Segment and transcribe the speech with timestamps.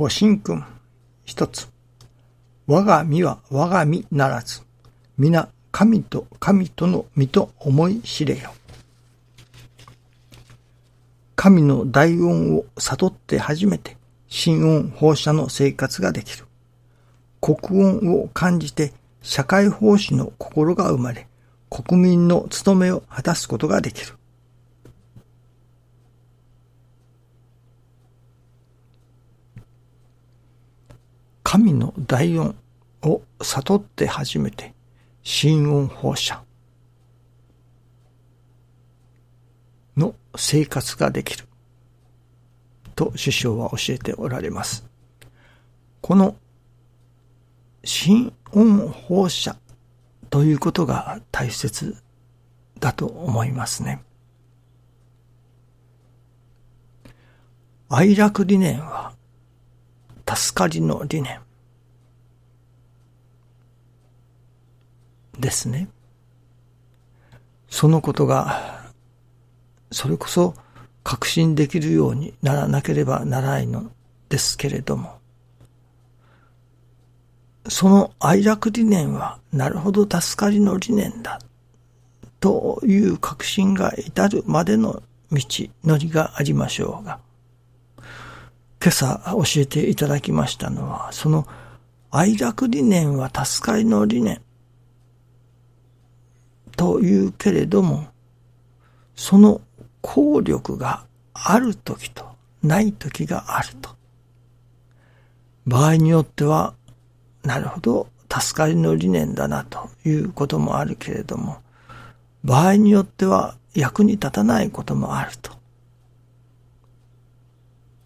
[0.00, 0.64] ご神君。
[1.26, 1.68] 一つ。
[2.66, 4.62] 我が身は我が身ならず。
[5.18, 8.54] 皆神と神との身と思い知れよ。
[11.36, 13.98] 神の大恩を悟って初めて、
[14.30, 16.46] 神恩放射の生活ができる。
[17.42, 21.28] 国恩を感じて社会奉仕の心が生まれ、
[21.68, 24.14] 国民の務めを果たすことができる。
[31.52, 32.54] 神の大恩
[33.02, 34.72] を悟って初めて、
[35.24, 36.44] 神恩放射
[39.96, 41.48] の生活ができる。
[42.94, 44.86] と師匠は教えておられます。
[46.00, 46.36] この
[47.82, 49.56] 心音放射
[50.30, 51.96] ということが大切
[52.78, 54.04] だと思いますね。
[57.88, 59.16] 愛楽理念は
[60.36, 61.40] 助かりの理念
[65.38, 65.88] ですね。
[67.68, 68.90] そのことが
[69.90, 70.54] それこそ
[71.02, 73.90] 確信できるようにならなければならないの
[74.28, 75.20] ですけれども
[77.68, 81.40] その愛楽理念は、なるほど助かりの理念だ、
[82.40, 85.40] という確信が至るまでの道
[85.84, 87.20] のりがありましょうが、
[88.82, 91.46] 今朝教えていただきましたのは、その
[92.10, 94.40] 愛楽理念は助かりの理念、
[96.76, 98.08] というけれども、
[99.14, 99.60] その
[100.00, 102.24] 効力がある時と
[102.62, 103.90] ない時があると。
[105.66, 106.74] 場合によっては
[107.44, 111.58] なるほど、助かりの理念だなということもあるけれども、
[112.44, 115.52] 場合によっては役に立たないこともあると。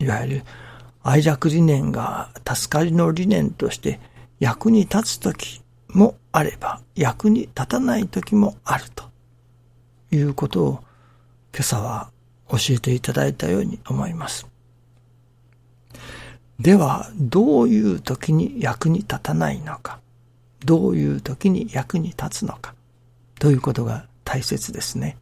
[0.00, 0.44] いわゆる
[1.04, 4.00] 愛着理念が助かりの理念として
[4.40, 9.04] 役に立つ時もあれば役に立たない時もあると
[10.10, 10.70] いうことを
[11.52, 12.10] 今朝は
[12.48, 14.48] 教えていただいたように思います。
[16.58, 20.00] では、どういう時に役に立たないのか、
[20.64, 22.74] どういう時に役に立つのか、
[23.38, 25.16] ということが大切ですね。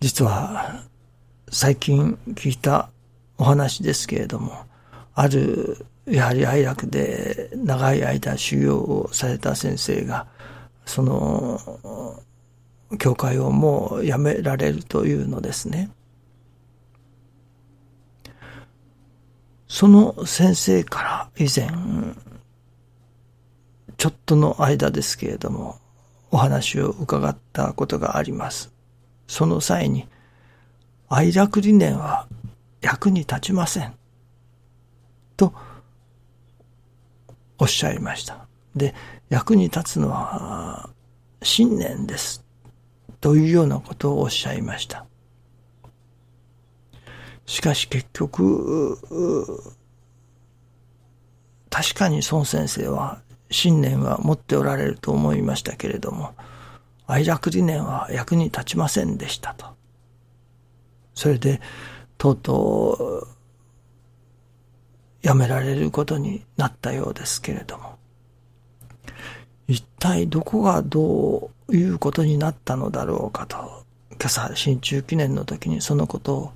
[0.00, 0.82] 実は、
[1.50, 2.90] 最近聞いた
[3.40, 4.52] お話ですけれども、
[5.14, 10.26] ある、やはり愛楽で長い間修行をされた先生が、
[10.84, 11.58] その、
[12.98, 15.90] 教会をもう辞められるというのですね。
[19.68, 21.70] その先生から以前、
[23.96, 25.78] ちょっとの間ですけれども、
[26.30, 28.70] お話を伺ったことがあります。
[29.26, 30.06] その際に、
[31.08, 32.28] 愛楽理念は
[32.80, 33.94] 役に立ちません。
[35.36, 35.54] と、
[37.58, 38.46] おっしゃいました。
[38.74, 38.94] で、
[39.28, 40.90] 役に立つのは、
[41.42, 42.44] 信念です。
[43.20, 45.06] というようなことをおっしゃいました。
[47.46, 48.96] しかし結局、
[51.68, 53.20] 確かに孫先生は
[53.50, 56.34] 信念は持っておられると思いましたけれども、
[57.06, 59.66] 愛楽理念は役に立ちませんでしたと。
[61.14, 61.60] それで、
[62.20, 63.24] とうと
[65.22, 67.96] う、やめられることになったようですけれども、
[69.66, 73.56] 一体どこがどういうことになったのだろうかと、
[74.10, 76.52] 今朝、新中記念の時にそのことを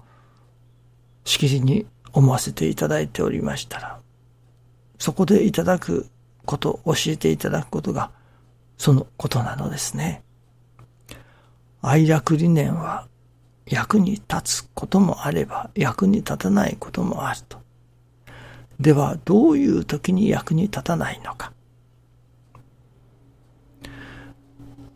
[1.25, 3.99] しきりに思わせていただいておりましたら、
[4.99, 6.11] そこでいただく
[6.45, 8.11] こと、教えていただくことが、
[8.77, 10.23] そのことなのですね。
[11.81, 13.09] 愛楽理念は
[13.67, 17.59] 役に立つこともあれば役に立たないこともあると。
[18.81, 21.53] では、どういう時に役に立たないのか。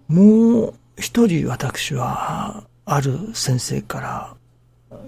[0.08, 4.36] もう一人私は、ある先生から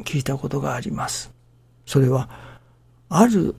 [0.05, 1.33] 聞いたことがあります。
[1.87, 2.29] それは、
[3.09, 3.57] ある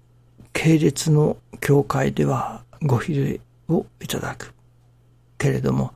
[0.53, 4.53] 系列の教会ではご比例をいただく。
[5.37, 5.93] けれども、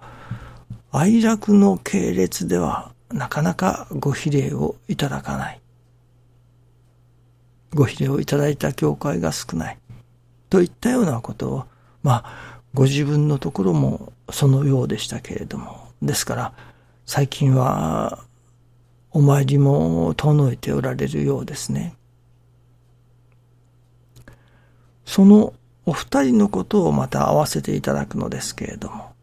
[0.92, 5.62] 愛楽の系列ではなかなかご比例をいただかない。
[7.74, 9.78] ご比例をいただいた教会が少ない。
[10.50, 11.66] といったようなことを、
[12.04, 16.54] まあ、ご自分のところもそのようでしたけれども、ですから、
[17.06, 18.24] 最近は
[19.12, 21.96] お参りも遠のいておられるようですね。
[25.06, 25.54] その
[25.86, 29.15] お二人のことをまた合わせていただくのですけれども、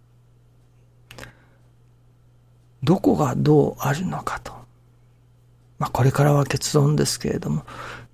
[2.82, 4.52] どこがどうあるのかと。
[5.78, 7.64] まあこれからは結論ですけれども、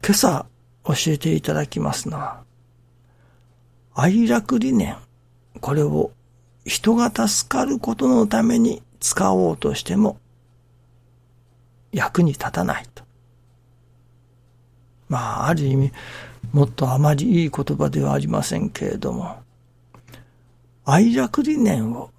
[0.04, 0.46] 今朝
[0.84, 2.42] 教えていただきますのは、
[3.94, 4.96] 愛楽理念、
[5.60, 6.12] これを
[6.64, 10.18] 人が助かることのために使おうとしても
[11.92, 13.04] 役に立たないと。
[15.08, 15.92] まあ、ある意味、
[16.52, 19.42] もっとあまりいい言葉ではありませんけれども、
[20.84, 22.10] 愛楽理念を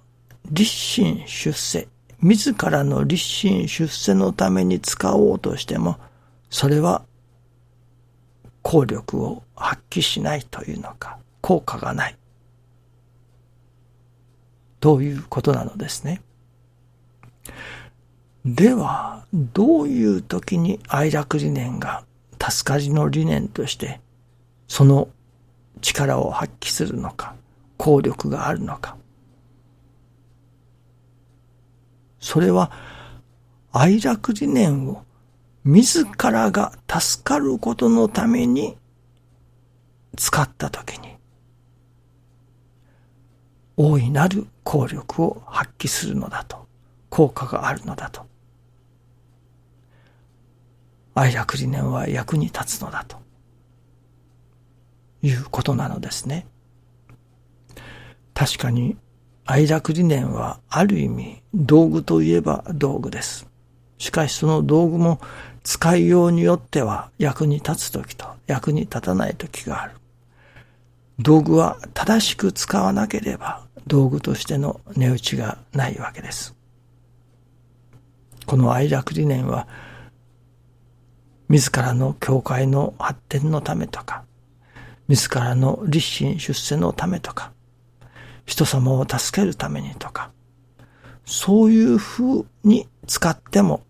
[0.50, 1.88] 立身出世、
[2.22, 5.98] 自らの立身出世のために使おうとしても、
[6.50, 7.02] それは
[8.62, 12.16] 効力を発揮しないというのか、効果がない。
[14.80, 16.22] ということなのですね。
[18.44, 22.04] では、どういう時に愛楽理念が
[22.40, 24.00] 助かりの理念として、
[24.68, 25.08] その
[25.80, 27.34] 力を発揮するのか、
[27.76, 28.96] 効力があるのか。
[32.20, 32.70] それは、
[33.72, 35.04] 愛楽理念を
[35.64, 38.76] 自らが助かることのために
[40.16, 41.16] 使ったときに、
[43.76, 46.68] 大いなる効力を発揮するのだと、
[47.08, 48.26] 効果があるのだと。
[51.14, 53.18] 愛楽理念は役に立つのだと
[55.22, 56.46] いうことなのですね。
[58.34, 58.96] 確かに
[59.50, 63.48] 愛楽理念はある意味道具といえば道具です。
[63.98, 65.20] しかしその道具も
[65.64, 69.94] 使いようによっては役に立つ時と役に立たない時がある。
[71.18, 76.54] 道具は正しく使わなければ道具としての値打ちがないわけです。
[78.46, 79.66] この愛楽理念は
[81.48, 84.22] 自らの教会の発展のためとか、
[85.08, 87.50] 自らの立身出世のためとか、
[88.50, 90.32] 人様を助けるためにとか、
[91.24, 93.82] そういう風に使っても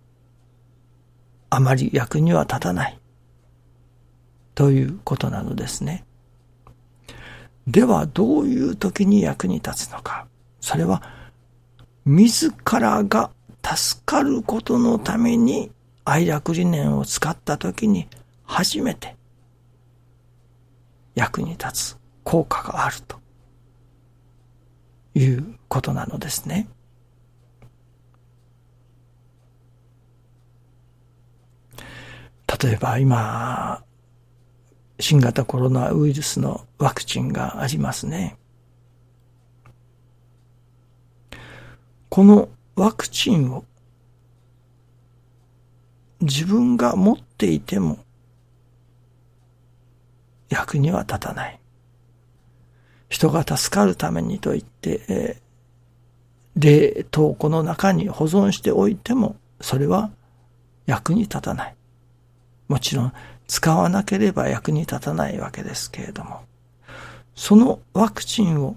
[1.49, 2.99] あまり役には立たない。
[4.55, 6.05] ということなのですね。
[7.67, 10.27] では、どういう時に役に立つのか。
[10.61, 11.03] それは、
[12.05, 13.31] 自らが
[13.65, 15.71] 助かることのために
[16.05, 18.09] 愛楽理念を使った時に
[18.45, 19.17] 初めて
[21.15, 23.20] 役に立つ効果があると
[25.21, 26.69] いうことなのですね。
[32.63, 33.83] 例えば今、
[34.99, 38.37] 新型コロナウイルスのワクチンがありますね。
[42.09, 43.65] このワクチンを
[46.21, 47.99] 自分が持っていても
[50.49, 51.60] 役には立たない。
[53.11, 60.11] 人が助かるためにと言って、えー、冷凍庫の中に保存しておいてもそれは
[60.87, 61.77] 役に立たない。
[62.69, 63.13] もちろん
[63.49, 66.43] 使わなければ役に立たないわけですけれども、
[67.35, 68.77] そのワクチンを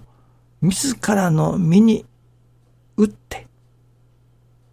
[0.60, 2.04] 自らの身に
[2.96, 3.46] 打って、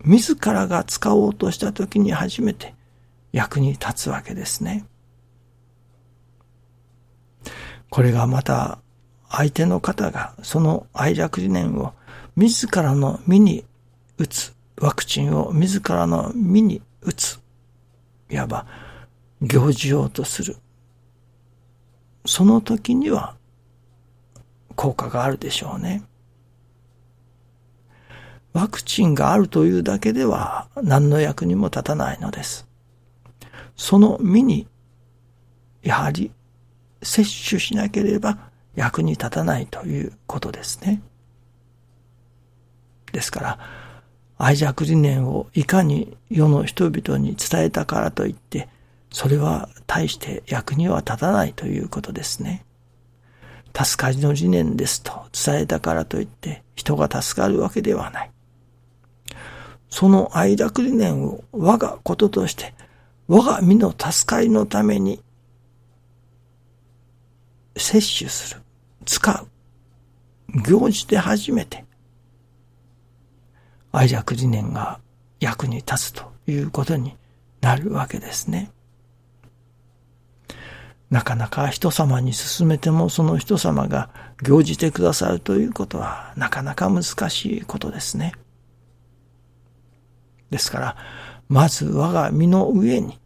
[0.03, 2.73] 自らが使おうとした時に初めて
[3.31, 4.85] 役に立つわけですね。
[7.91, 8.79] これがまた
[9.31, 11.93] 相手の方がその愛楽理念を
[12.35, 13.63] 自らの身に
[14.17, 17.39] 打つ、ワクチンを自らの身に打つ、
[18.29, 18.67] いわば
[19.41, 20.57] 行じようとする。
[22.25, 23.35] その時には
[24.75, 26.03] 効果があるでしょうね。
[28.53, 32.67] ワクチンがあるというだけでは何の役にも立たないのです。
[33.77, 34.67] その身に、
[35.81, 36.31] やはり
[37.01, 41.01] 摂取しなければ役に立たないということですね。
[43.11, 43.59] ですから、
[44.37, 48.69] 愛着理念をいかに世の人々に伝えたからといって、
[49.11, 52.65] それは大して役には立たないということですね。
[53.75, 58.31] 助かりの理念ですと伝えたからといって人が助かるわけではない。
[59.89, 62.73] その愛楽理念を我がこととして
[63.27, 65.21] 我が身の助かりのために
[67.77, 68.61] 摂取する、
[69.05, 69.47] 使う、
[70.61, 71.85] 行事で初めて
[73.91, 74.99] 愛楽理念が
[75.39, 77.17] 役に立つということに
[77.59, 78.71] なるわけですね。
[81.09, 84.09] なかなか人様に勧めてもその人様が
[84.41, 88.31] 行じてくださるということはなかなか難しいことですね。
[90.49, 90.97] ですから、
[91.49, 93.19] まず我が身の上に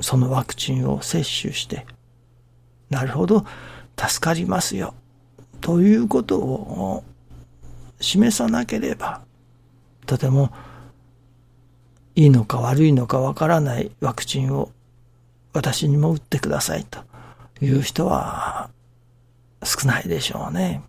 [0.00, 1.86] そのワクチンを接種して、
[2.94, 3.44] なるほど、
[3.98, 4.94] 助かりますよ、
[5.60, 7.02] ということを
[8.00, 9.22] 示さなければ、
[10.06, 10.52] とても
[12.14, 14.70] いいのか悪いのかわからないワクチンを
[15.52, 17.00] 私にも打ってくださいと
[17.60, 18.70] いう人は
[19.64, 20.82] 少ないでしょうね。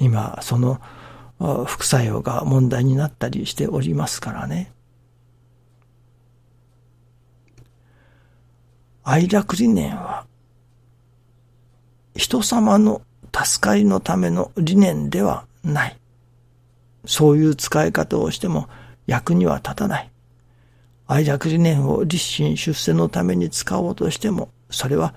[0.00, 0.80] 今、その
[1.66, 4.72] 副作用が問題になったりしておりますからね。
[9.04, 10.26] 愛楽理念は、
[12.14, 13.02] 人様の
[13.34, 15.96] 助かりのための理念ではない。
[17.04, 18.68] そういう使い方をしても
[19.06, 20.10] 役には立たない。
[21.06, 25.14] 愛楽理念を立身出世のために使おうとしても、それは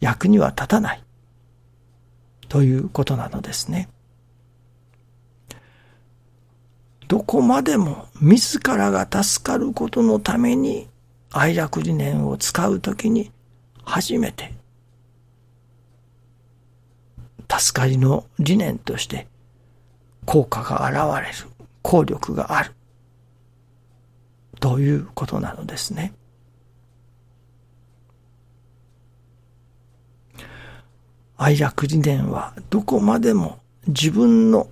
[0.00, 1.02] 役には立たない。
[2.48, 3.88] ということなのですね。
[7.08, 10.88] どこまでも自らが助かることのために
[11.30, 13.30] 愛楽理念を使うときに
[13.84, 14.54] 初めて
[17.62, 19.28] 助かりの理念として
[20.26, 22.72] 効果が現れる、効力がある、
[24.58, 26.12] ということなのですね。
[31.36, 34.68] 愛楽理念はどこまでも自分の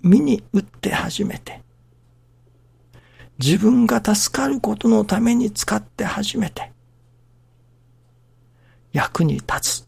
[0.00, 1.60] 身に打って初めて、
[3.38, 6.72] 自分が助かることのために使って初めて、
[8.92, 9.85] 役に立つ、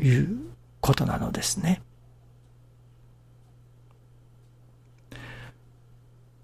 [0.00, 0.38] いう
[0.80, 1.82] ことなのですね。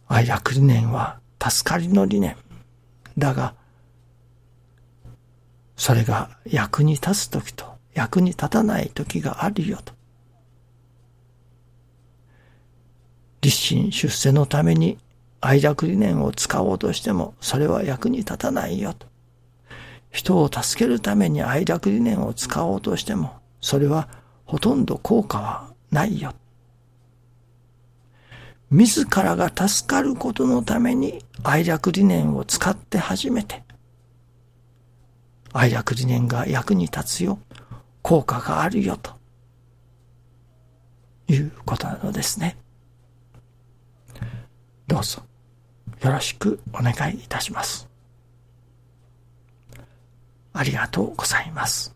[0.08, 2.36] 愛楽理念は助かりの理念。
[3.16, 3.54] だが、
[5.76, 9.92] それが役に立つときと役に立たないときがあるよと。
[13.40, 14.98] 立身出世のために
[15.40, 19.06] 愛楽理念を使おうとしてもそれは役に立たないよと。
[20.10, 24.10] 人を助けるために愛楽理念を使おうとしてもそれは
[24.44, 26.34] ほとんど効果はないよ。
[28.70, 33.62] 自らが助かることのために愛楽理念を使って初めて
[35.52, 37.38] 愛楽理念が役に立つよ、
[38.00, 39.12] 効果があるよ、と
[41.28, 42.56] いうことなのですね。
[44.86, 45.22] どうぞ
[46.00, 47.88] よろしくお願いいたします。
[50.54, 51.94] ありがとうございます。